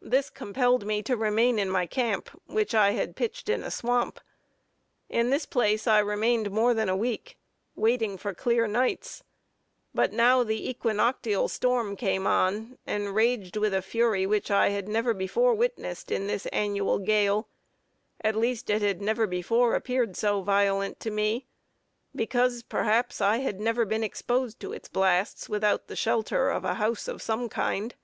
[0.00, 4.18] This compelled me to remain in my camp, which I had pitched in a swamp.
[5.10, 7.36] In this place I remained more than a week,
[7.74, 9.22] waiting for clear nights;
[9.94, 14.88] but now the equinoctial storm came on, and raged with a fury which I had
[14.88, 17.46] never before witnessed in this annual gale;
[18.22, 21.46] at least it had never before appeared so violent to me,
[22.16, 26.76] because, perhaps, I had never been exposed to its blasts, without the shelter of a
[26.80, 27.94] house of some kind.